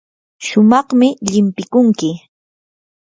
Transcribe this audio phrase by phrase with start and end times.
[0.45, 2.09] shumaqmi llimpikunki.